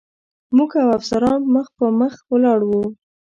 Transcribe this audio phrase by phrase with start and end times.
[0.55, 2.71] موږ او افسران مخ په مخ ولاړ و.